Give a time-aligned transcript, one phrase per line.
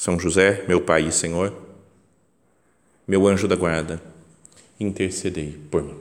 [0.00, 1.52] são José, meu Pai e Senhor,
[3.06, 4.00] meu anjo da guarda,
[4.80, 5.94] intercedei por mim.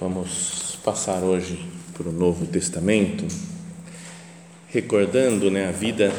[0.00, 1.64] Vamos passar hoje
[1.96, 3.51] para o Novo Testamento
[4.72, 6.10] recordando né, a vida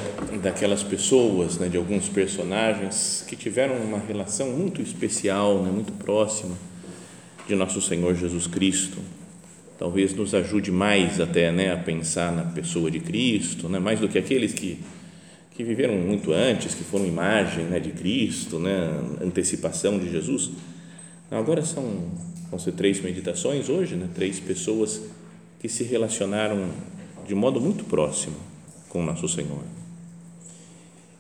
[0.41, 6.55] daquelas pessoas, né, de alguns personagens que tiveram uma relação muito especial, né, muito próxima
[7.47, 8.99] de nosso Senhor Jesus Cristo.
[9.79, 14.07] Talvez nos ajude mais até né, a pensar na pessoa de Cristo, né, mais do
[14.07, 14.77] que aqueles que,
[15.55, 18.87] que viveram muito antes, que foram imagem né, de Cristo, né,
[19.19, 20.51] antecipação de Jesus.
[21.31, 22.11] Agora são,
[22.51, 25.01] vão ser três meditações hoje, né, três pessoas
[25.59, 26.69] que se relacionaram
[27.27, 28.35] de modo muito próximo
[28.89, 29.63] com nosso Senhor.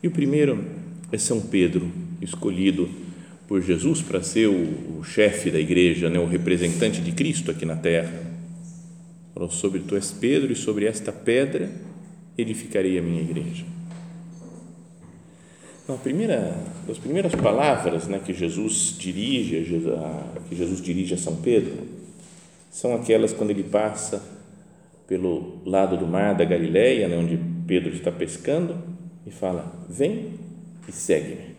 [0.01, 0.65] E o primeiro
[1.11, 1.89] é São Pedro,
[2.21, 2.89] escolhido
[3.47, 7.65] por Jesus para ser o, o chefe da igreja, né, o representante de Cristo aqui
[7.65, 8.33] na terra.
[9.33, 11.71] Falou sobre tu és Pedro e sobre esta pedra
[12.37, 13.65] edificarei a minha igreja.
[15.83, 16.55] Então, a primeira,
[16.89, 19.57] as primeiras palavras né, que Jesus dirige
[19.89, 21.73] a, que Jesus dirige a São Pedro
[22.71, 24.23] são aquelas quando ele passa
[25.07, 28.77] pelo lado do mar da Galileia, né, onde Pedro está pescando,
[29.25, 30.33] e fala: Vem
[30.87, 31.53] e segue-me.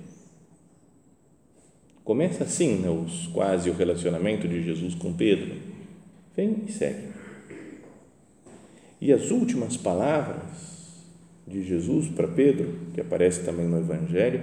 [2.05, 5.55] Começa assim né, os, quase o relacionamento de Jesus com Pedro:
[6.37, 7.15] Vem e segue.
[9.01, 10.65] E as últimas palavras
[11.47, 14.41] de Jesus para Pedro, que aparece também no Evangelho,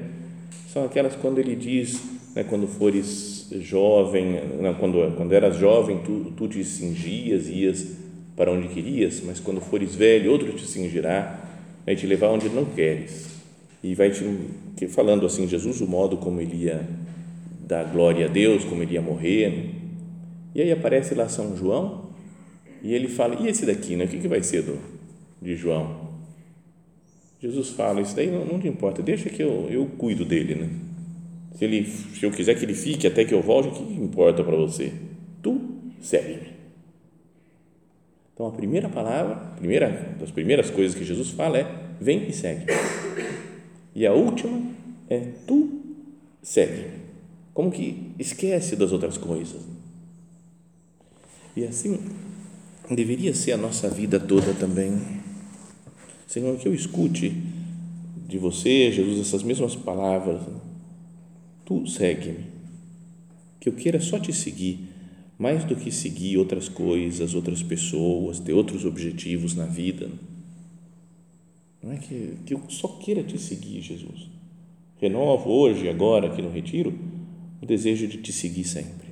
[0.72, 2.02] são aquelas quando ele diz,
[2.36, 8.01] né, quando fores jovem, não, quando, quando eras jovem, tu, tu te cingias, ias
[8.42, 11.40] para onde querias, mas quando fores velho, outro te cingirá,
[11.86, 13.40] vai te levar onde não queres.
[13.84, 16.84] E vai te falando assim Jesus o modo como ele ia
[17.68, 19.76] dar glória a Deus, como ele ia morrer.
[20.56, 22.10] E aí aparece lá São João
[22.82, 24.06] e ele fala: "E esse daqui, né?
[24.06, 24.80] O que que vai ser do
[25.40, 26.10] de João?"
[27.40, 30.70] Jesus fala: "Isso daí não, não te importa, deixa que eu, eu cuido dele, né?
[31.60, 34.02] Se ele se eu quiser que ele fique até que eu volte, o que, que
[34.02, 34.92] importa para você?
[35.44, 35.62] Tu
[36.02, 36.51] segue-me."
[38.34, 42.66] Então, a primeira palavra, primeira das primeiras coisas que Jesus fala é: vem e segue.
[43.94, 44.62] E a última
[45.10, 45.82] é: tu
[46.42, 47.02] segue.
[47.54, 49.62] Como que esquece das outras coisas.
[51.56, 52.00] E assim
[52.90, 55.00] deveria ser a nossa vida toda também.
[56.26, 57.36] Senhor, que eu escute
[58.28, 60.42] de você, Jesus, essas mesmas palavras.
[61.66, 62.46] Tu segue-me.
[63.60, 64.91] Que eu queira só te seguir
[65.42, 70.08] mais do que seguir outras coisas, outras pessoas, ter outros objetivos na vida.
[71.82, 74.30] Não é que, que eu só queira te seguir, Jesus.
[75.02, 76.94] Renovo hoje, agora, aqui no Retiro,
[77.60, 79.08] o desejo de te seguir sempre.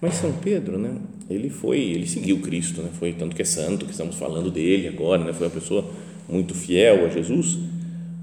[0.00, 0.98] Mas São Pedro, né,
[1.28, 4.88] ele foi, ele seguiu Cristo, né, foi tanto que é santo, que estamos falando dele
[4.88, 5.84] agora, né, foi uma pessoa
[6.26, 7.58] muito fiel a Jesus.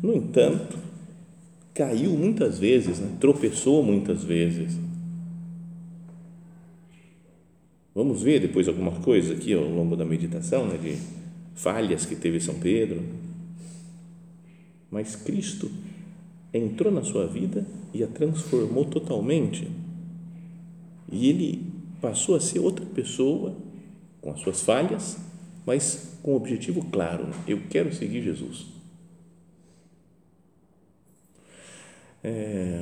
[0.01, 0.75] No entanto,
[1.71, 4.75] caiu muitas vezes, né, tropeçou muitas vezes
[7.95, 10.97] Vamos ver depois alguma coisa aqui ao longo da meditação, né, de
[11.53, 13.03] falhas que teve São Pedro.
[14.89, 15.69] Mas Cristo
[16.51, 19.67] entrou na sua vida e a transformou totalmente.
[21.11, 21.71] E ele
[22.01, 23.55] passou a ser outra pessoa,
[24.21, 25.17] com as suas falhas,
[25.65, 27.33] mas com o objetivo claro: né?
[27.47, 28.65] eu quero seguir Jesus.
[32.23, 32.81] É,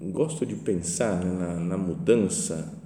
[0.00, 2.79] gosto de pensar né, na, na mudança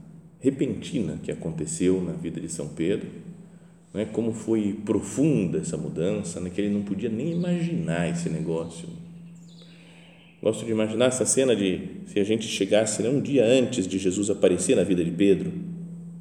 [0.44, 3.08] repentina que aconteceu na vida de São Pedro,
[3.94, 4.04] né?
[4.04, 6.50] como foi profunda essa mudança, né?
[6.50, 8.86] que ele não podia nem imaginar esse negócio.
[10.42, 13.96] Gosto de imaginar essa cena de se a gente chegasse né, um dia antes de
[13.96, 15.50] Jesus aparecer na vida de Pedro,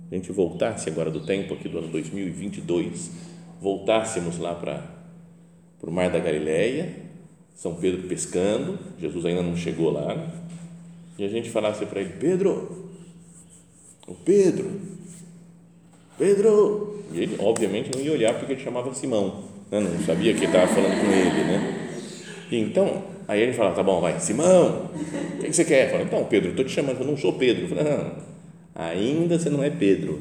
[0.10, 3.12] a gente voltasse agora do tempo aqui do ano 2022,
[3.60, 4.90] voltássemos lá para,
[5.82, 6.96] o Mar da Galileia,
[7.54, 10.32] São Pedro pescando, Jesus ainda não chegou lá, né?
[11.20, 12.84] e a gente falasse para ele, Pedro,
[14.08, 14.72] o Pedro,
[16.18, 17.04] Pedro!
[17.12, 19.80] E ele, obviamente, não ia olhar porque ele chamava Simão, né?
[19.80, 21.90] não sabia que estava falando com ele, né?
[22.52, 25.92] Então, aí ele fala, tá bom, vai, Simão, o que, que você quer?
[25.92, 27.68] Fala, então, Pedro, estou te chamando, eu não sou Pedro.
[27.68, 28.12] Fala, não,
[28.76, 30.20] ainda você não é Pedro,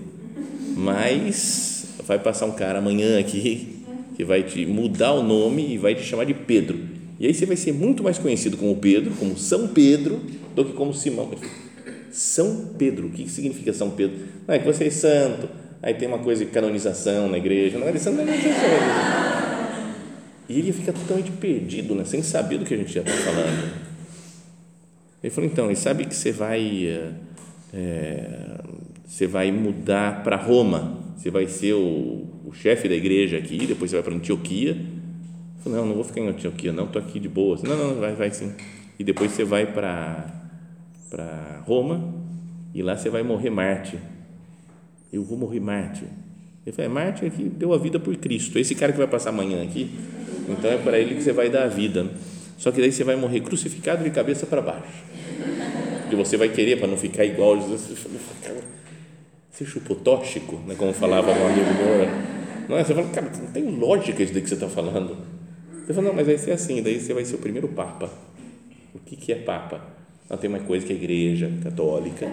[0.76, 3.84] mas vai passar um cara amanhã aqui
[4.16, 6.78] que vai te mudar o nome e vai te chamar de Pedro.
[7.18, 10.20] E aí você vai ser muito mais conhecido como Pedro, como São Pedro,
[10.54, 11.30] do que como Simão.
[12.12, 14.18] São Pedro, o que significa São Pedro?
[14.46, 15.48] Não é que você é santo,
[15.82, 19.82] aí tem uma coisa de canonização na igreja, não é de santo, é de santo.
[20.48, 22.04] E ele fica totalmente perdido, né?
[22.04, 23.72] sem saber do que a gente já está falando.
[25.22, 27.08] Ele falou, então, e sabe que você vai,
[27.72, 28.58] é,
[29.06, 33.90] você vai mudar para Roma, você vai ser o, o chefe da igreja aqui, depois
[33.90, 34.72] você vai para Antioquia.
[34.72, 37.58] Eu falei, não, não vou ficar em Antioquia, não, estou aqui de boa.
[37.62, 38.52] Não, não, vai, vai sim.
[38.98, 40.41] E depois você vai para
[41.12, 42.14] para Roma
[42.74, 44.00] e lá você vai morrer mártir.
[45.12, 46.08] Eu vou morrer mártir.
[46.64, 48.58] Ele falou, é mártir que deu a vida por Cristo.
[48.58, 49.90] Esse cara que vai passar amanhã aqui,
[50.48, 52.06] então é para ele que você vai dar a vida.
[52.56, 55.04] Só que daí você vai morrer crucificado de cabeça para baixo.
[56.10, 58.06] E você vai querer, para não ficar igual Jesus,
[59.50, 62.68] você chupou tóxico, né, como falava um amigo meu.
[62.68, 62.84] Não é?
[62.84, 65.16] Você fala, cara, não tem lógica isso daí que você está falando.
[65.84, 68.08] Você fala, não, mas vai ser assim, daí você vai ser o primeiro Papa.
[68.94, 70.01] O que, que é Papa?
[70.32, 72.26] Não, tem uma coisa que é a igreja católica,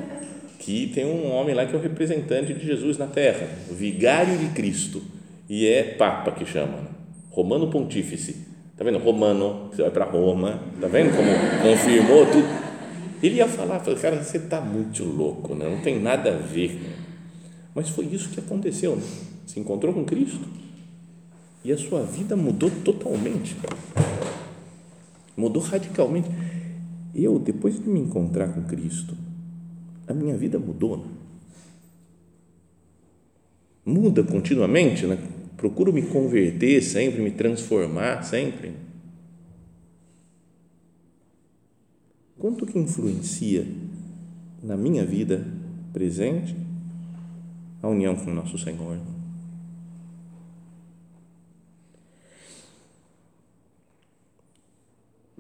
[0.57, 4.47] que tem um homem lá que é o representante de Jesus na terra, vigário de
[4.53, 5.03] Cristo,
[5.49, 6.87] e é Papa que chama,
[7.29, 8.47] Romano Pontífice.
[8.71, 8.99] Está vendo?
[8.99, 11.29] Romano, você vai para Roma, está vendo como
[11.61, 12.47] confirmou tudo?
[13.21, 15.67] Ele ia falar, falou, cara, você está muito louco, né?
[15.67, 16.79] não tem nada a ver.
[17.75, 18.95] Mas foi isso que aconteceu.
[18.95, 19.03] Né?
[19.45, 20.47] Se encontrou com Cristo
[21.65, 23.57] e a sua vida mudou totalmente.
[25.35, 26.29] Mudou radicalmente
[27.13, 29.15] eu, depois de me encontrar com Cristo,
[30.07, 30.97] a minha vida mudou.
[30.97, 31.05] Né?
[33.85, 35.17] Muda continuamente, né?
[35.57, 38.73] procuro me converter sempre, me transformar sempre.
[42.37, 43.67] Quanto que influencia
[44.63, 45.45] na minha vida
[45.91, 46.55] presente
[47.81, 48.97] a união com o nosso Senhor?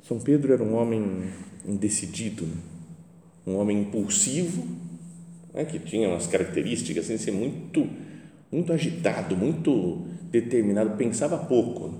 [0.03, 1.29] São Pedro era um homem
[1.65, 2.47] indecidido,
[3.45, 4.65] um homem impulsivo,
[5.53, 7.87] né, que tinha umas características assim, de ser muito,
[8.51, 11.93] muito agitado, muito determinado, pensava pouco.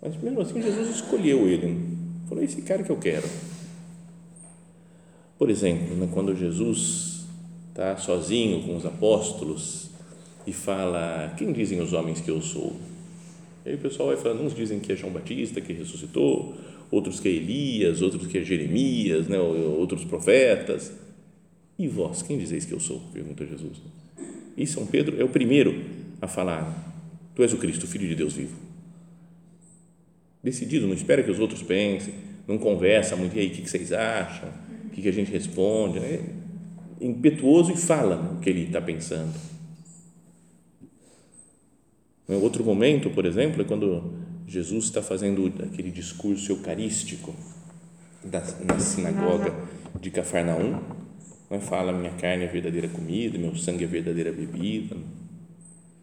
[0.00, 1.96] Mas mesmo assim Jesus escolheu ele.
[2.28, 3.28] Falou: esse cara que eu quero.
[5.38, 7.26] Por exemplo, né, quando Jesus
[7.70, 9.90] está sozinho com os apóstolos
[10.46, 12.76] e fala: Quem dizem os homens que eu sou?
[13.64, 16.54] E aí o pessoal vai falando: uns dizem que é João Batista que ressuscitou,
[16.90, 20.92] outros que é Elias, outros que é Jeremias, né, outros profetas.
[21.78, 23.00] E vós, quem dizeis que eu sou?
[23.12, 23.80] Pergunta Jesus.
[24.56, 25.84] E São Pedro é o primeiro
[26.20, 26.94] a falar:
[27.34, 28.56] Tu és o Cristo, Filho de Deus vivo.
[30.42, 32.14] Decidido, não espera que os outros pensem,
[32.46, 34.48] não conversa muito, e aí, o que vocês acham?
[34.86, 35.98] O que a gente responde?
[35.98, 36.22] É
[37.00, 39.34] impetuoso e fala o que ele está pensando.
[42.28, 44.12] Outro momento, por exemplo, é quando
[44.46, 47.34] Jesus está fazendo aquele discurso eucarístico
[48.22, 49.52] da, na sinagoga
[50.00, 50.80] de Cafarnaum,
[51.50, 51.60] né?
[51.60, 54.96] fala: minha carne é verdadeira comida, meu sangue é verdadeira bebida.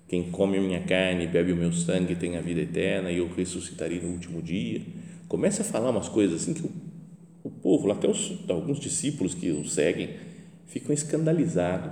[0.07, 3.17] Quem come a minha carne e bebe o meu sangue tem a vida eterna e
[3.17, 4.81] eu ressuscitarei no último dia.
[5.27, 6.71] Começa a falar umas coisas assim que o,
[7.43, 10.17] o povo, até os, alguns discípulos que o seguem,
[10.67, 11.91] ficam escandalizados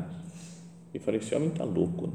[0.94, 2.08] e falam: esse homem está louco.
[2.08, 2.14] Né?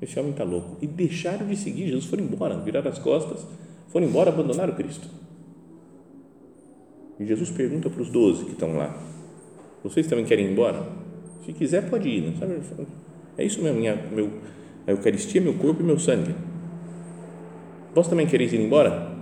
[0.00, 0.76] Esse homem está louco.
[0.82, 3.46] E deixaram de seguir Jesus, foram embora, viraram as costas,
[3.88, 5.08] foram embora, abandonaram Cristo.
[7.18, 8.94] E Jesus pergunta para os doze que estão lá:
[9.82, 10.86] Vocês também querem ir embora?
[11.44, 12.22] Se quiser, pode ir.
[12.22, 12.34] Né?
[12.38, 12.86] sabe?
[13.38, 14.30] É isso mesmo, minha, meu,
[14.86, 16.34] a Eucaristia, meu corpo e meu sangue.
[17.94, 19.14] Vós também quereis ir embora?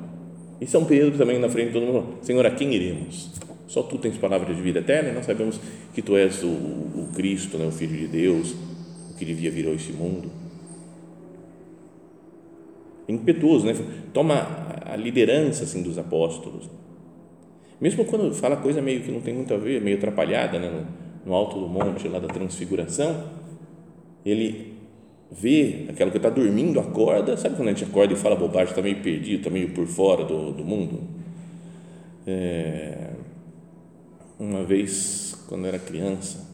[0.61, 3.31] E São Pedro também na frente de todo mundo: Senhor, a quem iremos?
[3.69, 5.61] Só tu tens palavras de vida eterna e nós sabemos
[5.95, 8.55] que tu és o, o Cristo, né, o Filho de Deus,
[9.11, 10.44] o que devia vir a este mundo
[13.09, 13.75] impetuoso, né?
[14.13, 16.71] toma a liderança assim, dos apóstolos.
[17.81, 20.71] Mesmo quando fala coisa meio que não tem muito a ver, meio atrapalhada, né?
[20.71, 23.25] no, no alto do monte lá da transfiguração,
[24.25, 24.75] ele
[25.31, 28.83] vê aquela que está dormindo, acorda, sabe quando a gente acorda e fala bobagem, está
[28.83, 31.01] meio perdido, está meio por fora do, do mundo?
[32.27, 33.11] É,
[34.39, 36.45] uma vez, quando eu era criança,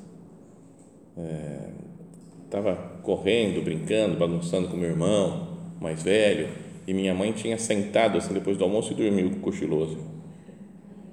[2.45, 5.50] estava é, correndo, brincando, bagunçando com meu irmão,
[5.80, 6.49] mais velho,
[6.87, 9.99] e minha mãe tinha sentado assim depois do almoço e dormiu cochiloso.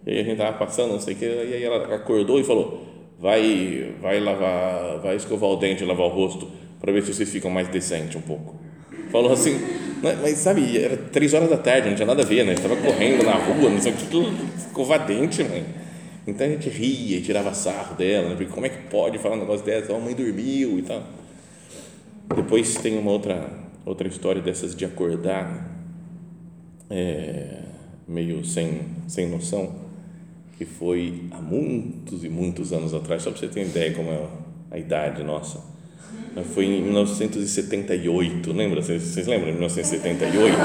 [0.05, 2.43] E aí a gente estava passando, não sei o que, e aí ela acordou e
[2.43, 2.85] falou:
[3.19, 7.49] vai, vai lavar, vai escovar o dente, lavar o rosto, para ver se vocês ficam
[7.49, 8.55] mais decentes um pouco.
[9.11, 9.53] Falou assim,
[10.03, 12.53] né, mas sabe, era três horas da tarde, não tinha nada a ver, né?
[12.53, 14.31] Estava correndo na rua, não sei o que, tudo
[14.73, 15.65] covadente, mãe.
[16.27, 18.35] Então a gente ria e tirava sarro dela, né?
[18.35, 19.95] Porque como é que pode falar um negócio dessa?
[19.95, 21.01] a mãe dormiu e tal.
[22.35, 23.49] Depois tem uma outra,
[23.87, 25.71] outra história dessas de acordar,
[26.89, 27.61] é,
[28.07, 29.75] meio sem, sem noção,
[30.57, 34.27] que foi há muitos e muitos anos atrás, só para você ter ideia como é
[34.71, 35.61] a idade nossa.
[36.53, 38.81] Foi em 1978, lembra?
[38.81, 40.55] Vocês, vocês lembram de 1978?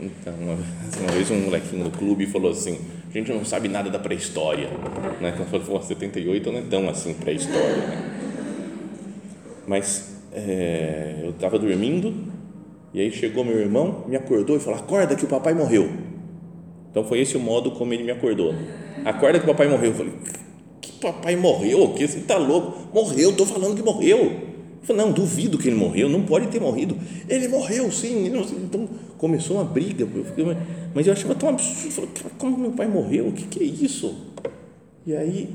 [0.00, 2.78] Então, uma, uma vez um molequinho no clube falou assim:
[3.08, 4.68] a gente não sabe nada da pré-história.
[5.20, 5.34] Né?
[5.34, 7.76] Então, falou: 78 não é tão assim pré-história.
[7.76, 8.14] Né?
[9.66, 12.12] Mas é, eu estava dormindo
[12.92, 15.88] e aí chegou meu irmão, me acordou e falou: Acorda que o papai morreu.
[16.90, 18.54] Então foi esse o modo como ele me acordou.
[19.04, 19.90] Acorda que o papai morreu.
[19.90, 20.12] Eu falei:
[20.80, 21.92] Que papai morreu?
[21.92, 22.06] Que?
[22.06, 22.88] Você está louco?
[22.92, 24.18] Morreu, estou falando que morreu.
[24.18, 26.96] Eu falei: Não, duvido que ele morreu, não pode ter morrido.
[27.28, 28.26] Ele morreu sim.
[28.26, 30.08] Então começou uma briga.
[30.12, 30.44] Eu fiquei,
[30.94, 31.86] mas eu achava tão absurdo.
[31.86, 33.28] Eu falei: Como meu pai morreu?
[33.28, 34.14] O que, que é isso?
[35.06, 35.48] E aí,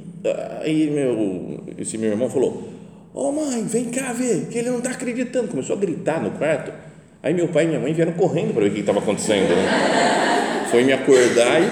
[0.62, 2.70] aí meu, esse meu irmão falou:
[3.14, 5.48] Ô oh, mãe, vem cá ver, que ele não está acreditando.
[5.48, 6.74] Começou a gritar no quarto.
[7.22, 9.50] Aí meu pai e minha mãe vieram correndo para ver o que estava acontecendo.
[9.56, 10.68] Né?
[10.72, 11.70] Foi me acordar e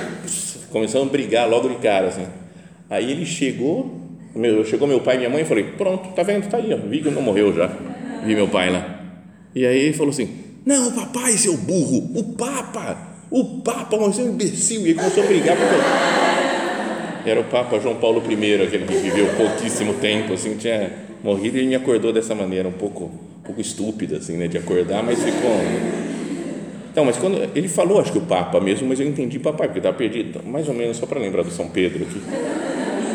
[0.70, 2.10] começamos a brigar logo de cara.
[2.10, 2.28] Assim.
[2.88, 3.92] Aí ele chegou,
[4.36, 6.48] meu, chegou meu pai e minha mãe e falei: Pronto, tá vendo?
[6.48, 7.72] Tá aí, ó, vi que não morreu já.
[8.24, 9.02] Vi meu pai lá.
[9.56, 10.30] E aí ele falou assim:
[10.64, 12.98] Não, papai, seu burro, o Papa,
[13.32, 14.82] o Papa, mas é um imbecil.
[14.82, 19.28] E ele começou a brigar porque era o Papa João Paulo I, aquele que viveu
[19.36, 23.12] pouquíssimo tempo, assim, tinha morrido e ele me acordou dessa maneira, um pouco
[23.42, 25.52] um pouco estúpida, assim, né, de acordar, mas ficou.
[26.92, 29.80] Então, mas quando ele falou, acho que o Papa mesmo, mas eu entendi papai, porque
[29.80, 32.22] estava perdido, mais ou menos só para lembrar do São Pedro aqui.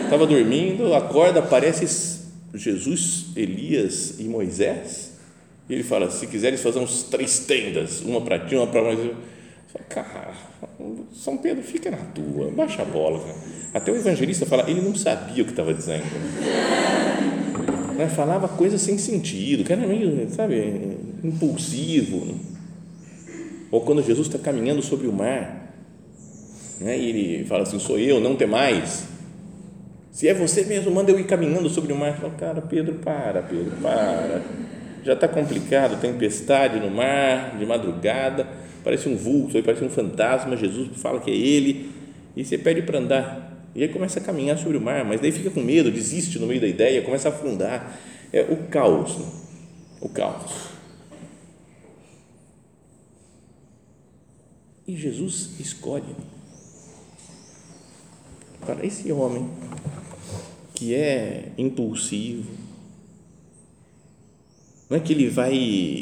[0.03, 5.13] Estava dormindo, acorda, aparece Jesus, Elias e Moisés,
[5.69, 9.13] e ele fala: se quiseres fazer uns três tendas, uma para ti, uma para Moisés.
[9.91, 10.33] Cara,
[11.13, 13.21] São Pedro, fica na tua, baixa a bola.
[13.21, 13.35] Cara.
[13.75, 16.03] Até o evangelista fala, ele não sabia o que estava dizendo
[17.97, 22.35] né, falava coisas sem sentido, que era meio, sabe, impulsivo.
[23.71, 25.73] Ou quando Jesus está caminhando sobre o mar,
[26.81, 29.09] né, e ele fala assim: sou eu, não tem mais.
[30.13, 32.17] Se é você mesmo, manda eu ir caminhando sobre o mar.
[32.19, 34.41] Fala, cara, Pedro, para, Pedro, para.
[35.05, 38.47] Já está complicado, tempestade no mar, de madrugada,
[38.83, 40.57] parece um vulto, parece um fantasma.
[40.57, 41.91] Jesus fala que é ele,
[42.35, 43.56] e você pede para andar.
[43.77, 46.47] E aí começa a caminhar sobre o mar, mas daí fica com medo, desiste no
[46.47, 48.01] meio da ideia, começa a afundar.
[48.33, 49.27] É o caos, né?
[50.01, 50.71] o caos.
[54.89, 56.17] E Jesus escolhe
[58.65, 59.51] para esse homem
[60.75, 62.51] que é impulsivo,
[64.89, 65.53] não é que ele vai,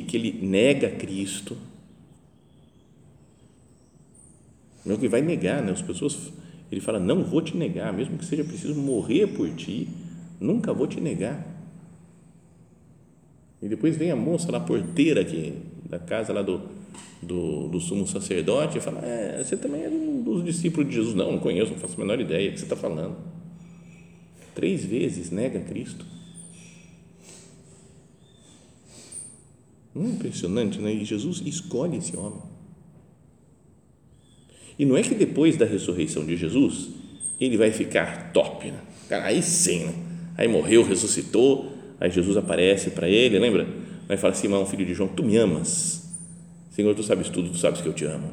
[0.06, 1.58] que ele nega Cristo,
[4.84, 5.72] não é que vai negar, né?
[5.72, 6.32] As pessoas
[6.70, 9.88] ele fala: Não vou te negar, mesmo que seja preciso morrer por ti,
[10.40, 11.46] nunca vou te negar.
[13.62, 15.54] E depois vem a moça lá, porteira aqui,
[15.88, 16.60] da casa lá do,
[17.22, 21.14] do, do sumo sacerdote, e fala: é, Você também é um dos discípulos de Jesus?
[21.14, 23.16] Não, não conheço, não faço a menor ideia do que você está falando.
[24.54, 26.04] Três vezes nega Cristo.
[29.94, 30.92] Impressionante, né?
[30.92, 32.53] E Jesus escolhe esse homem.
[34.78, 36.88] E não é que depois da ressurreição de Jesus,
[37.40, 38.78] ele vai ficar top, né?
[39.08, 39.94] Cara, aí sim, né?
[40.36, 43.66] Aí morreu, ressuscitou, aí Jesus aparece para ele, lembra?
[44.08, 46.02] Aí fala: Simão, filho de João, tu me amas.
[46.70, 48.32] Senhor, tu sabes tudo, tu sabes que eu te amo.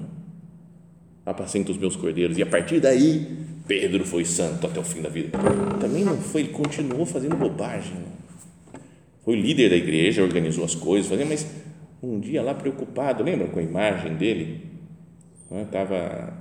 [1.23, 2.37] Apacenta os meus cordeiros.
[2.37, 3.27] E a partir daí,
[3.67, 5.37] Pedro foi santo até o fim da vida.
[5.79, 7.93] Também não foi, ele continuou fazendo bobagem.
[7.93, 8.81] Né?
[9.23, 11.45] Foi líder da igreja, organizou as coisas, mas
[12.01, 14.70] um dia lá preocupado, lembra com a imagem dele?
[15.59, 16.33] Estava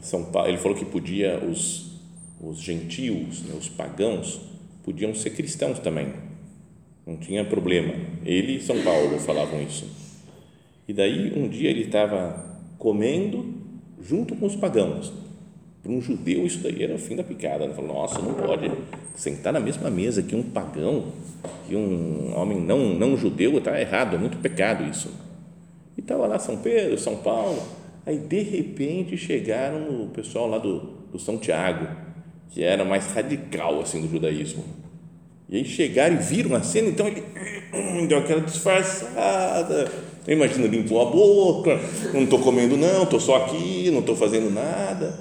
[0.00, 2.00] São Paulo, ele falou que podia os,
[2.40, 4.40] os gentios, né, os pagãos,
[4.82, 6.08] podiam ser cristãos também.
[7.06, 7.92] Não tinha problema.
[8.24, 9.86] Ele e São Paulo falavam isso.
[10.88, 13.54] E daí um dia ele estava comendo
[14.00, 15.12] junto com os pagãos.
[15.82, 17.64] Para um judeu isso daí era o fim da picada.
[17.64, 18.70] Ele falou: Nossa, não pode
[19.14, 21.12] sentar na mesma mesa que um pagão,
[21.68, 25.10] que um homem não não judeu, está errado, é muito pecado isso.
[25.98, 27.60] E estava lá São Pedro, São Paulo
[28.04, 30.80] Aí, de repente, chegaram o pessoal lá do,
[31.12, 31.86] do São Tiago,
[32.50, 34.64] que era mais radical assim do judaísmo.
[35.48, 37.22] E aí chegaram e viram a cena, então ele
[38.08, 39.90] deu aquela disfarçada.
[40.26, 41.78] Eu imagino, limpou a boca,
[42.14, 45.18] não estou comendo, não, estou só aqui, não estou fazendo nada.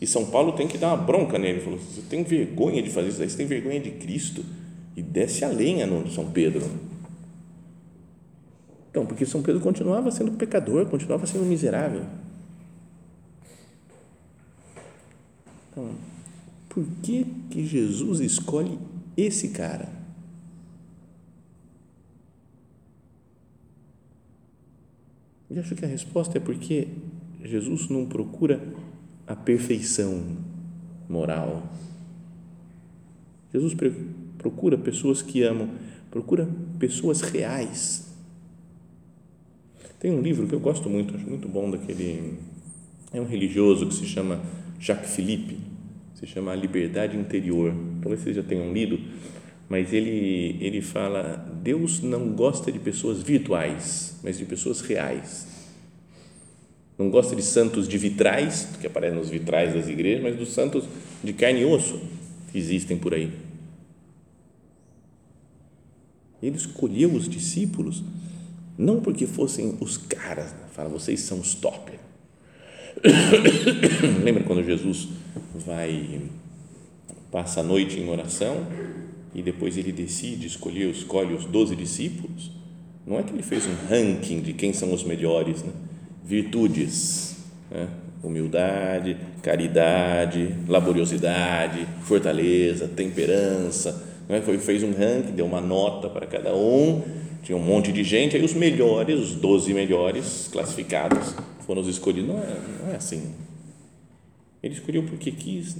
[0.00, 1.58] E São Paulo tem que dar uma bronca nele.
[1.58, 4.44] Ele falou: você tem vergonha de fazer isso aí, você tem vergonha de Cristo.
[4.96, 6.68] e desce a lenha no São Pedro.
[8.92, 12.04] Então, porque São Pedro continuava sendo pecador, continuava sendo miserável.
[15.70, 15.94] Então,
[16.68, 18.78] por que, que Jesus escolhe
[19.16, 19.88] esse cara?
[25.50, 26.88] Eu acho que a resposta é porque
[27.42, 28.62] Jesus não procura
[29.26, 30.36] a perfeição
[31.08, 31.62] moral.
[33.54, 33.74] Jesus
[34.36, 35.70] procura pessoas que amam,
[36.10, 36.46] procura
[36.78, 38.11] pessoas reais.
[40.02, 42.34] Tem um livro que eu gosto muito, acho muito bom daquele
[43.12, 44.42] é um religioso que se chama
[44.80, 45.58] Jacques Philippe,
[46.16, 47.72] se chama A Liberdade Interior.
[48.00, 48.98] Talvez vocês já tenham lido,
[49.68, 55.46] mas ele ele fala Deus não gosta de pessoas virtuais, mas de pessoas reais.
[56.98, 60.82] Não gosta de santos de vitrais, que aparecem nos vitrais das igrejas, mas dos santos
[61.22, 62.00] de carne e osso
[62.50, 63.30] que existem por aí.
[66.42, 68.02] Ele escolheu os discípulos
[68.82, 70.64] não porque fossem os caras, né?
[70.72, 71.92] fala, vocês são os top.
[74.24, 75.08] Lembra quando Jesus
[75.54, 76.20] vai,
[77.30, 78.66] passa a noite em oração
[79.34, 82.50] e depois ele decide escolher, escolhe os doze discípulos?
[83.06, 85.72] Não é que ele fez um ranking de quem são os melhores, né?
[86.24, 87.36] virtudes,
[87.70, 87.88] né?
[88.22, 94.08] humildade, caridade, laboriosidade, fortaleza, temperança.
[94.28, 94.40] Né?
[94.40, 97.02] Foi, fez um ranking, deu uma nota para cada um,
[97.42, 101.34] tinha um monte de gente, aí os melhores, os 12 melhores classificados
[101.66, 102.28] foram os escolhidos.
[102.28, 103.34] Não é, não é assim.
[104.62, 105.76] Ele escolheu porque quis,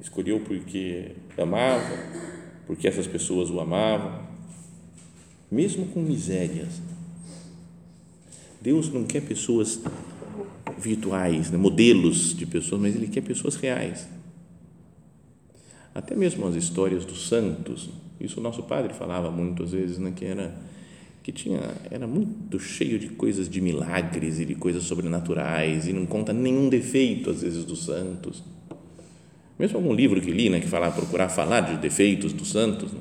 [0.00, 1.98] escolheu porque amava,
[2.66, 4.28] porque essas pessoas o amavam,
[5.50, 6.80] mesmo com misérias
[8.60, 9.80] Deus não quer pessoas
[10.78, 11.56] virtuais, né?
[11.56, 14.06] modelos de pessoas, mas Ele quer pessoas reais.
[15.94, 17.88] Até mesmo as histórias dos santos,
[18.20, 20.12] isso o nosso padre falava muitas vezes, né?
[20.14, 20.54] que era
[21.22, 21.60] que tinha
[21.90, 26.68] era muito cheio de coisas de milagres e de coisas sobrenaturais e não conta nenhum
[26.68, 28.42] defeito às vezes dos santos.
[29.58, 33.00] Mesmo algum livro que li, né, que fala procurar falar de defeitos dos santos, né?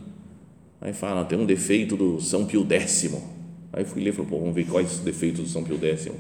[0.82, 3.10] aí fala tem um defeito do São Pio X
[3.71, 6.12] Aí fui ler falei, pô, vamos ver quais os defeitos do São Pio X.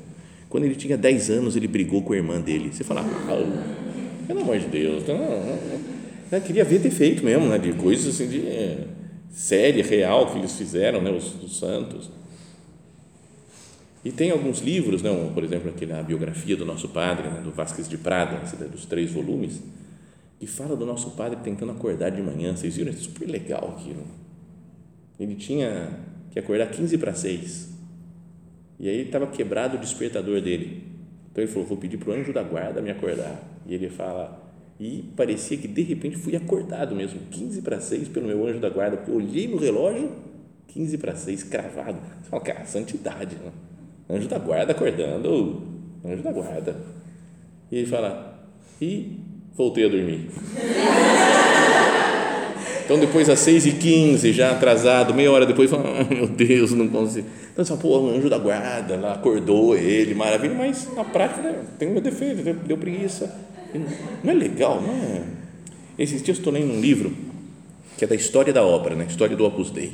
[0.49, 2.71] Quando ele tinha 10 anos, ele brigou com a irmã dele.
[2.71, 3.75] Você fala, ah,
[4.27, 5.78] pelo amor de Deus, não, não, não.
[6.31, 8.87] Eu queria ver defeito mesmo, né, de coisas assim, de é,
[9.31, 12.09] série real que eles fizeram, né, os, os santos.
[14.05, 17.41] E tem alguns livros, né, um, por exemplo, aquele, a biografia do nosso padre, né,
[17.41, 19.59] do Vasquez de Prada, dos três volumes,
[20.39, 22.55] que fala do nosso padre tentando acordar de manhã.
[22.55, 22.91] Vocês viram?
[22.91, 24.03] É super legal aquilo.
[25.19, 25.99] Ele tinha
[26.31, 27.69] que acordar 15 para 6.
[28.79, 30.83] E aí estava quebrado o despertador dele.
[31.29, 33.43] Então ele falou: Vou pedir para o anjo da guarda me acordar.
[33.67, 34.48] E ele fala:
[34.79, 38.69] E parecia que de repente fui acordado mesmo, 15 para 6 pelo meu anjo da
[38.69, 40.09] guarda, porque olhei no relógio,
[40.69, 41.97] 15 para 6, cravado.
[42.21, 43.51] Você fala: Cara, santidade, né?
[44.09, 45.61] Anjo da guarda acordando,
[46.05, 46.77] anjo da guarda.
[47.69, 48.47] E ele fala:
[48.81, 49.17] E
[49.53, 50.29] voltei a dormir.
[52.89, 56.71] Então, depois, às 6 e 15 já atrasado, meia hora depois, fala, oh, meu Deus,
[56.71, 57.27] não consigo.
[57.53, 61.39] Então, você fala, pô, o anjo da guarda, lá acordou ele, maravilha, mas na prática
[61.39, 63.31] né, tem meu defeito, deu preguiça.
[64.23, 65.23] Não é legal, não é?
[65.97, 67.13] Esses dias estou lendo um livro
[67.97, 69.05] que é da história da obra, né?
[69.09, 69.91] história do Opus Dei.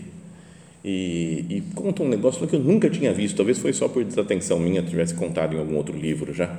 [0.83, 4.59] E, e conta um negócio que eu nunca tinha visto, talvez foi só por desatenção
[4.59, 6.55] minha, tivesse contado em algum outro livro já,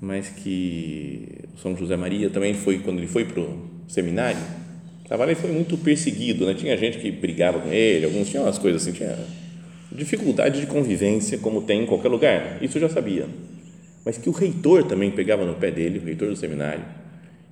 [0.00, 1.26] mas que
[1.60, 4.38] São José Maria também foi, quando ele foi para o seminário,
[5.08, 6.54] Cavalli foi muito perseguido, né?
[6.54, 9.18] tinha gente que brigava com ele, alguns tinham umas coisas assim, tinha
[9.90, 13.26] dificuldade de convivência como tem em qualquer lugar, isso eu já sabia.
[14.06, 16.84] Mas que o reitor também pegava no pé dele, o reitor do seminário,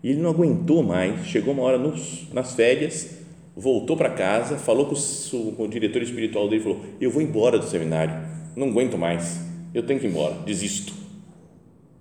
[0.04, 3.10] e ele não aguentou mais, chegou uma hora nos, nas férias,
[3.56, 7.58] voltou para casa, falou com o, com o diretor espiritual dele, falou, eu vou embora
[7.58, 8.14] do seminário,
[8.54, 9.40] não aguento mais,
[9.74, 10.94] eu tenho que ir embora, desisto.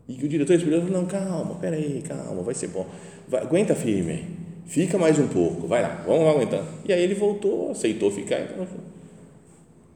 [0.07, 2.85] E o diretor espiritual falou, não, calma, peraí, calma, vai ser bom,
[3.27, 6.65] vai, aguenta firme Fica mais um pouco, vai lá, vamos aguentando.
[6.85, 8.39] E aí ele voltou, aceitou ficar.
[8.39, 8.65] Então,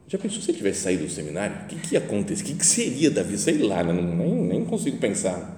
[0.08, 1.54] já pensou se ele tivesse saído do seminário?
[1.64, 2.42] O que, que ia acontecer?
[2.42, 3.36] O que, que seria da vida?
[3.36, 3.92] Sei lá, né?
[3.92, 5.54] nem, nem consigo pensar.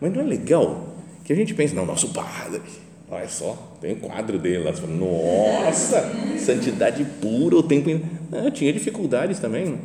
[0.00, 2.60] Mas não é legal que a gente pense, não, nosso padre,
[3.08, 4.72] olha só, tem um quadro dele lá.
[4.72, 7.88] Fala, Nossa, santidade pura o tempo.
[8.30, 9.78] Não, tinha dificuldades também.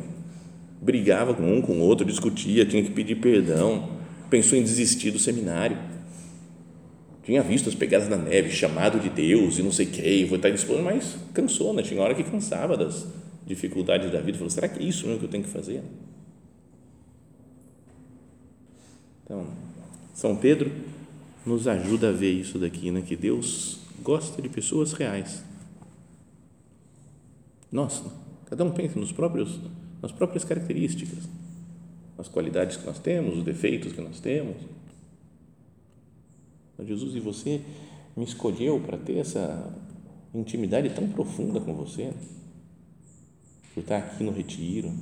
[0.82, 3.90] Brigava com um, com o outro, discutia, tinha que pedir perdão,
[4.28, 5.78] pensou em desistir do seminário
[7.22, 10.36] tinha visto as pegadas na neve, chamado de Deus e não sei o que, vou
[10.36, 11.80] estar disposto, mas cansou, né?
[11.80, 13.06] Tinha hora que cansava das
[13.46, 14.38] dificuldades da vida.
[14.38, 15.82] Falou, será que é isso mesmo que eu tenho que fazer?
[19.24, 19.46] Então,
[20.14, 20.70] São Pedro
[21.46, 23.02] nos ajuda a ver isso daqui, né?
[23.02, 25.42] Que Deus gosta de pessoas reais,
[27.70, 28.02] Nós,
[28.46, 29.60] cada um pensa nos próprios,
[30.02, 31.28] nas próprias características,
[32.18, 34.56] nas qualidades que nós temos, os defeitos que nós temos.
[36.82, 37.60] Jesus e você
[38.16, 39.72] me escolheu para ter essa
[40.34, 42.12] intimidade tão profunda com você,
[43.74, 44.92] por estar aqui no retiro,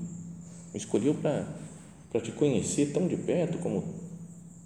[0.75, 1.47] escolheu para,
[2.11, 3.83] para te conhecer tão de perto como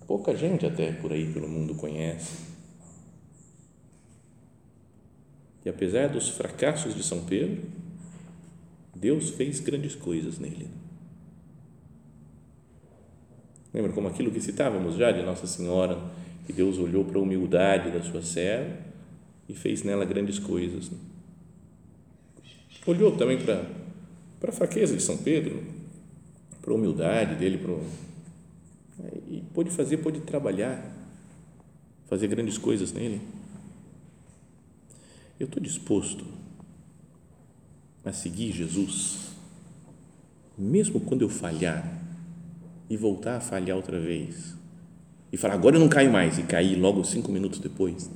[0.07, 2.53] pouca gente até por aí pelo mundo conhece.
[5.65, 7.63] E apesar dos fracassos de São Pedro,
[8.95, 10.69] Deus fez grandes coisas nele.
[13.73, 15.99] Lembra como aquilo que citávamos já de Nossa Senhora,
[16.47, 18.77] que Deus olhou para a humildade da sua serva
[19.49, 20.91] e fez nela grandes coisas.
[22.85, 23.65] Olhou também para,
[24.43, 25.63] para a fraqueza de São Pedro,
[26.61, 27.87] para a humildade dele, para o,
[29.31, 30.85] e pôde fazer, pôde trabalhar,
[32.07, 33.21] fazer grandes coisas nele.
[35.39, 36.25] Eu estou disposto
[38.05, 39.31] a seguir Jesus,
[40.59, 42.03] mesmo quando eu falhar
[42.91, 44.57] e voltar a falhar outra vez
[45.33, 48.11] e falar agora eu não caio mais e cair logo cinco minutos depois.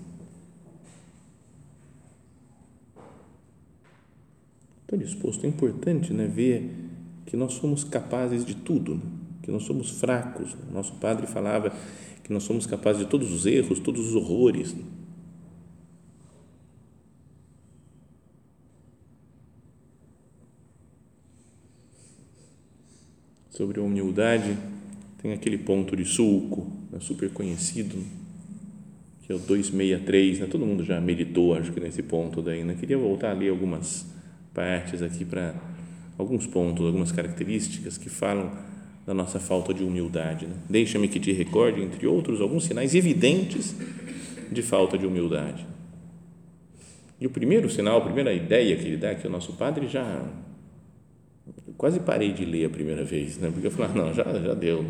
[4.87, 5.45] Estou disposto.
[5.45, 6.71] É importante né, ver
[7.27, 9.03] que nós somos capazes de tudo, né?
[9.43, 10.57] que nós somos fracos.
[10.73, 11.73] Nosso padre falava
[12.23, 14.73] que nós somos capazes de todos os erros, todos os horrores.
[14.73, 14.85] Né?
[23.57, 24.55] sobre a humildade,
[25.23, 27.97] tem aquele ponto de sulco, né, super conhecido,
[29.23, 30.47] que é o 263, né?
[30.47, 32.77] todo mundo já meditou, acho que nesse ponto daí, né?
[32.79, 34.07] queria voltar a ler algumas
[34.57, 35.55] partes aqui para
[36.17, 38.51] alguns pontos, algumas características que falam
[39.07, 40.47] da nossa falta de humildade.
[40.47, 40.55] Né?
[40.69, 43.77] Deixa-me que te recorde, entre outros, alguns sinais evidentes
[44.51, 45.67] de falta de humildade.
[47.21, 50.25] E o primeiro sinal, a primeira ideia que ele dá, que o nosso padre já
[51.77, 53.51] quase parei de ler a primeira vez, né?
[53.53, 54.85] porque eu falei, ah, não, já, já deu.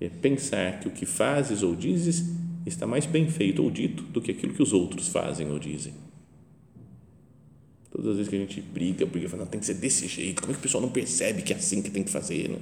[0.00, 2.34] É pensar que o que fazes ou dizes
[2.66, 5.94] está mais bem feito ou dito do que aquilo que os outros fazem ou dizem.
[7.92, 10.52] Todas as vezes que a gente briga, porque fala, tem que ser desse jeito, como
[10.52, 12.48] é que o pessoal não percebe que é assim que tem que fazer?
[12.48, 12.58] Né?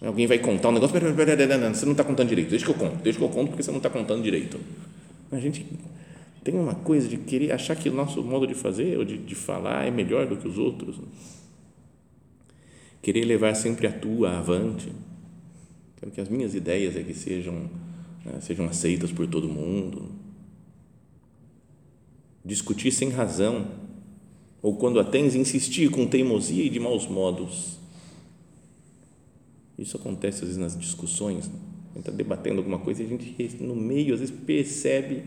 [0.00, 2.70] Alguém vai contar um negócio, pera, pera, pera, você não está contando direito, deixa que
[2.70, 4.60] eu conto, deixa que eu conto porque você não está contando direito.
[5.32, 5.66] A gente
[6.44, 9.34] tem uma coisa de querer achar que o nosso modo de fazer ou de, de
[9.34, 11.00] falar é melhor do que os outros.
[13.02, 14.92] Querer levar sempre a tua avante.
[15.96, 17.68] Quero que as minhas ideias é que sejam,
[18.24, 20.10] né, sejam aceitas por todo mundo.
[22.48, 23.66] Discutir sem razão,
[24.62, 27.76] ou quando a tens, insistir com teimosia e de maus modos.
[29.78, 31.46] Isso acontece às vezes nas discussões.
[31.46, 31.54] Né?
[31.54, 35.24] A gente está debatendo alguma coisa e a gente, no meio, às vezes percebe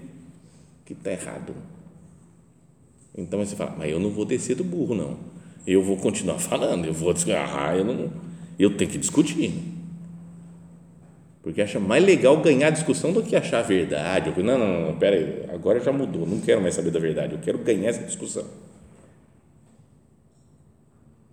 [0.86, 1.54] que está errado.
[3.18, 5.32] Então você fala, mas eu não vou descer do burro, não
[5.66, 8.12] eu vou continuar falando, eu vou desgarrar, eu não,
[8.58, 9.54] eu tenho que discutir.
[11.42, 14.32] Porque acha mais legal ganhar a discussão do que achar a verdade.
[14.42, 17.40] Não, não, não, pera aí, agora já mudou, não quero mais saber da verdade, eu
[17.40, 18.46] quero ganhar essa discussão.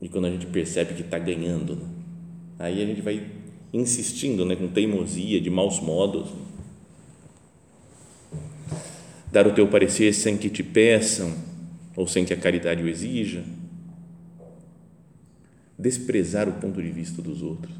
[0.00, 1.86] E quando a gente percebe que está ganhando, né?
[2.58, 3.22] aí a gente vai
[3.72, 6.30] insistindo né, com teimosia, de maus modos.
[9.30, 11.34] Dar o teu parecer sem que te peçam
[11.94, 13.44] ou sem que a caridade o exija
[15.78, 17.74] desprezar o ponto de vista dos outros.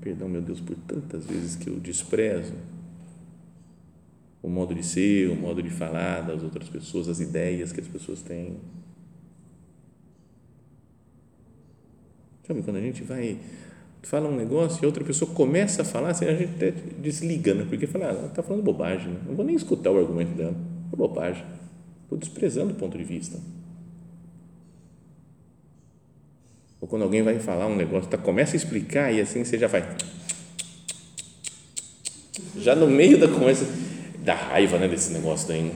[0.00, 2.52] Perdão, meu Deus, por tantas vezes que eu desprezo
[4.42, 7.88] o modo de ser, o modo de falar das outras pessoas, as ideias que as
[7.88, 8.56] pessoas têm.
[12.46, 13.38] Sabe, quando a gente vai
[14.02, 17.66] fala um negócio e outra pessoa começa a falar, assim, a gente até desliga, né?
[17.68, 19.20] porque fala, ah, ela está falando bobagem, né?
[19.26, 20.56] não vou nem escutar o argumento dela,
[20.92, 21.44] é bobagem,
[22.04, 23.38] estou desprezando o ponto de vista.
[26.80, 29.66] Ou quando alguém vai falar um negócio, tá, começa a explicar e assim você já
[29.66, 29.96] vai.
[32.56, 33.66] Já no meio da conversa,
[34.24, 35.72] dá raiva né, desse negócio daí.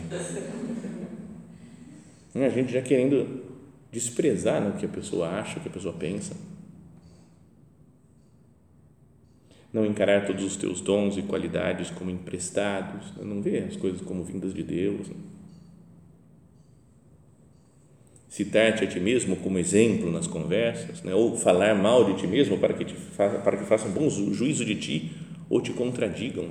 [2.34, 2.46] Né?
[2.46, 3.42] A gente já querendo
[3.92, 6.34] desprezar né, o que a pessoa acha, o que a pessoa pensa.
[9.72, 13.24] Não encarar todos os teus dons e qualidades como emprestados, né?
[13.24, 15.08] não ver as coisas como vindas de Deus.
[15.08, 15.16] Né?
[18.34, 21.14] Citar-te a ti mesmo como exemplo nas conversas, né?
[21.14, 24.74] ou falar mal de ti mesmo para que, te para que façam bom juízo de
[24.74, 25.12] ti
[25.48, 26.48] ou te contradigam.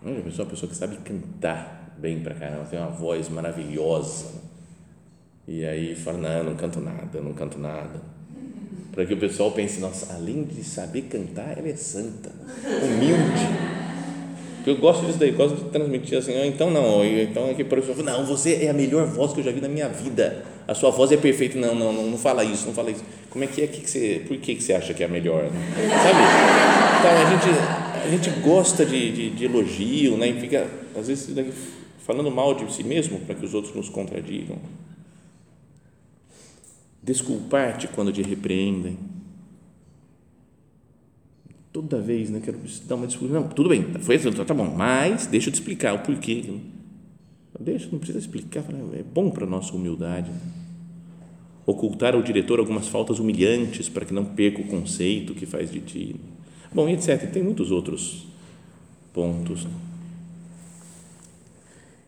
[0.00, 4.44] Uma pessoa, uma pessoa que sabe cantar bem para caramba, tem uma voz maravilhosa.
[5.46, 8.00] E aí fala, não, não canto nada, não canto nada.
[8.92, 12.32] Para que o pessoal pense, nossa, além de saber cantar, ela é santa,
[12.82, 13.69] humilde.
[14.70, 17.78] Eu gosto disso daí, gosto de transmitir assim, ah, então não, então é que por
[17.78, 20.74] isso, não, você é a melhor voz que eu já vi na minha vida, a
[20.74, 23.46] sua voz é perfeita, não, não, não, não fala isso, não fala isso, como é
[23.46, 26.20] que é, que, que você, por que, que você acha que é a melhor, sabe?
[26.98, 31.34] Então, a gente, a gente gosta de, de, de elogio, né, e fica, às vezes,
[31.98, 34.56] falando mal de si mesmo para que os outros nos contradigam,
[37.02, 38.98] desculpar-te quando te repreendem,
[41.80, 45.48] toda vez, né, quero dar uma desculpa, não, tudo bem, foi tá bom, mas deixa
[45.48, 46.44] eu te explicar o porquê,
[47.58, 50.30] deixa, não precisa explicar, é bom para a nossa humildade,
[51.64, 55.80] ocultar ao diretor algumas faltas humilhantes para que não perca o conceito que faz de
[55.80, 56.16] ti,
[56.72, 58.26] bom, e etc, tem muitos outros
[59.14, 59.66] pontos,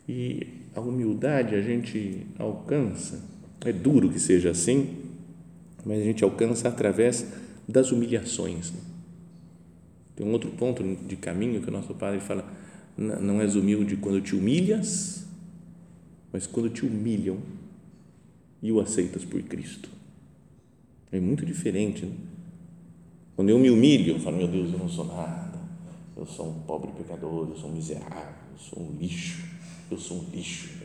[0.07, 3.25] e a humildade a gente alcança,
[3.65, 4.99] é duro que seja assim,
[5.83, 7.27] mas a gente alcança através
[7.67, 8.92] das humilhações, né?
[10.15, 12.45] Tem um outro ponto de caminho que o nosso Padre fala:
[12.97, 15.27] não és humilde quando te humilhas,
[16.33, 17.39] mas quando te humilham
[18.63, 19.89] e o aceitas por Cristo.
[21.11, 22.05] É muito diferente.
[22.05, 22.13] Né?
[23.35, 25.59] Quando eu me humilho, eu falo: meu Deus, eu não sou nada,
[26.17, 29.43] eu sou um pobre pecador, eu sou um miserável, eu sou um lixo,
[29.91, 30.83] eu sou um lixo.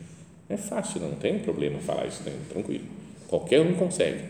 [0.50, 2.86] É fácil, não tem problema falar isso, tranquilo.
[3.28, 4.24] Qualquer um consegue.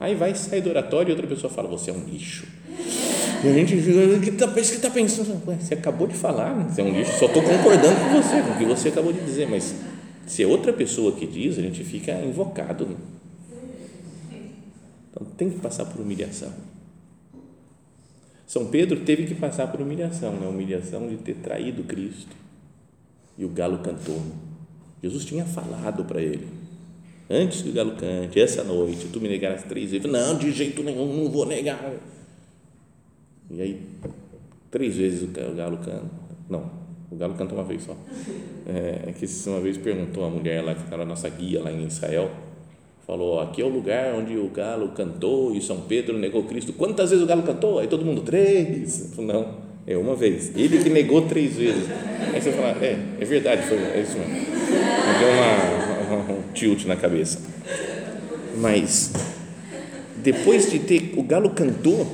[0.00, 2.57] Aí vai sair do oratório e outra pessoa fala: você é um lixo
[3.44, 4.32] e a gente fica, o que
[4.78, 5.40] tá pensando?
[5.60, 6.66] Você acabou de falar, né?
[6.68, 9.20] você é um lixo, só estou concordando com você, com o que você acabou de
[9.20, 9.74] dizer, mas
[10.26, 12.86] se é outra pessoa que diz, a gente fica invocado.
[12.86, 12.96] Né?
[15.10, 16.52] Então tem que passar por humilhação.
[18.44, 20.48] São Pedro teve que passar por humilhação, né?
[20.48, 22.34] humilhação de ter traído Cristo.
[23.36, 24.20] E o galo cantou.
[25.00, 26.48] Jesus tinha falado para ele,
[27.30, 30.10] antes que o galo cante, essa noite, tu me negarás três vezes.
[30.10, 31.78] Não, de jeito nenhum, não vou negar
[33.50, 33.80] e aí,
[34.70, 36.04] três vezes o galo canta.
[36.48, 36.70] Não,
[37.10, 37.96] o galo canta uma vez só.
[38.70, 41.72] É, é que uma vez perguntou a mulher lá, que era a nossa guia lá
[41.72, 42.30] em Israel,
[43.06, 46.74] falou: aqui é o lugar onde o galo cantou e São Pedro negou Cristo.
[46.74, 47.78] Quantas vezes o galo cantou?
[47.78, 49.14] Aí todo mundo, três.
[49.16, 49.54] Falei, não,
[49.86, 50.54] é uma vez.
[50.54, 51.88] Ele que negou três vezes.
[52.34, 54.34] Aí você fala: é, é verdade, foi, é isso mesmo.
[54.34, 57.40] Me deu uma, uma, um tilt na cabeça.
[58.58, 59.14] Mas,
[60.16, 62.06] depois de ter, o galo cantou,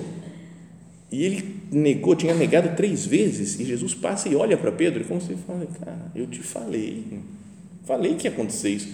[1.15, 5.05] e ele negou, tinha negado três vezes, e Jesus passa e olha para Pedro, e
[5.05, 7.05] como você fala, cara, eu te falei,
[7.85, 8.93] falei que ia acontecer isso.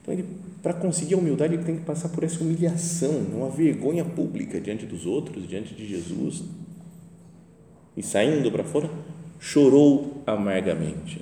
[0.00, 0.24] Então, ele,
[0.62, 4.86] para conseguir a humildade, ele tem que passar por essa humilhação, uma vergonha pública diante
[4.86, 6.44] dos outros, diante de Jesus.
[7.94, 8.88] E saindo para fora,
[9.38, 11.20] chorou amargamente.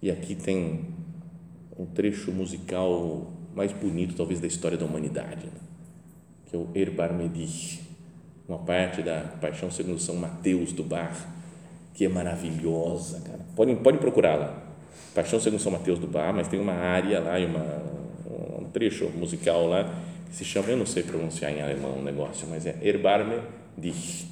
[0.00, 0.86] E aqui tem
[1.78, 5.60] um trecho musical mais bonito, talvez, da história da humanidade, né?
[6.46, 7.80] que é o Erbar Medich,
[8.48, 11.12] uma parte da Paixão segundo São Mateus do Bar,
[11.92, 13.40] que é maravilhosa, cara.
[13.56, 14.62] Pode, pode procurar lá.
[15.12, 17.82] Paixão segundo São Mateus do Bar, mas tem uma área lá e uma,
[18.60, 19.92] um trecho musical lá
[20.30, 23.40] que se chama, eu não sei pronunciar em alemão o negócio, mas é Erbarme
[23.76, 24.26] dich,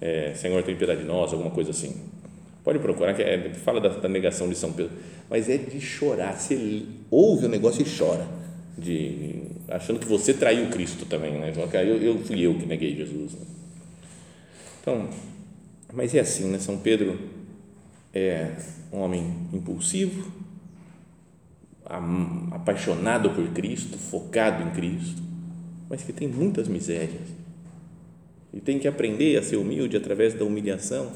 [0.00, 2.00] é, Senhor tem piedade de nós, alguma coisa assim.
[2.64, 4.92] Pode procurar, que é, fala da, da negação de São Pedro,
[5.28, 6.34] mas é de chorar.
[6.34, 8.39] Você ouve o negócio e chora
[8.78, 11.50] de achando que você traiu Cristo também, né?
[11.50, 13.34] Então, eu, eu fui eu que neguei Jesus.
[13.34, 13.46] Né?
[14.80, 15.08] Então,
[15.92, 16.58] mas é assim, né?
[16.58, 17.18] São Pedro
[18.12, 18.56] é
[18.92, 20.32] um homem impulsivo,
[22.52, 25.22] apaixonado por Cristo, focado em Cristo,
[25.88, 27.40] mas que tem muitas misérias
[28.52, 31.12] e tem que aprender a ser humilde através da humilhação.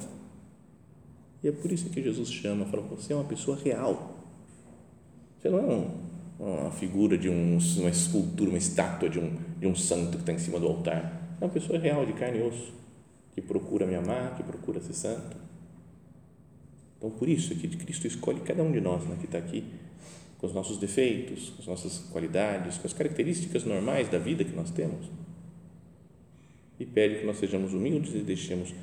[1.42, 4.16] E é por isso que Jesus chama, fala: você é uma pessoa real.
[5.38, 6.03] Você não é um
[6.38, 10.32] uma figura de um, uma escultura, uma estátua de um, de um santo que está
[10.32, 11.36] em cima do altar.
[11.40, 12.72] É uma pessoa real, de carne e osso,
[13.32, 15.36] que procura me amar, que procura ser santo.
[16.98, 19.64] Então, por isso é que Cristo escolhe cada um de nós né, que está aqui,
[20.38, 24.54] com os nossos defeitos, com as nossas qualidades, com as características normais da vida que
[24.54, 25.06] nós temos.
[26.78, 28.74] E pede que nós sejamos humildes e deixemos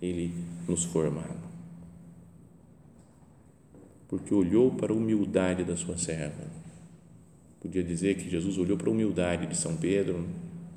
[0.00, 0.32] Ele
[0.68, 1.36] nos formar.
[4.08, 6.59] Porque olhou para a humildade da sua serva
[7.60, 10.26] Podia dizer que Jesus olhou para a humildade de São Pedro,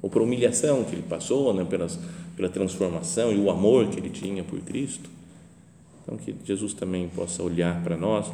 [0.01, 1.97] ou para a humilhação que ele passou, né, pelas,
[2.35, 5.09] pela transformação e o amor que ele tinha por Cristo.
[6.03, 8.29] Então, que Jesus também possa olhar para nós,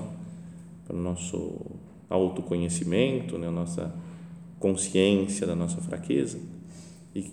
[0.88, 1.62] para o nosso
[2.10, 3.94] autoconhecimento, né, a nossa
[4.60, 6.40] consciência da nossa fraqueza,
[7.16, 7.32] e,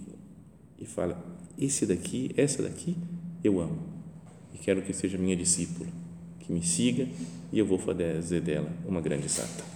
[0.79, 1.19] e fala:
[1.59, 2.95] esse daqui, essa daqui,
[3.43, 3.79] eu amo,
[4.55, 5.89] e quero que seja minha discípula,
[6.41, 7.09] que me siga,
[7.51, 9.76] e eu vou fazer dela uma grande santa.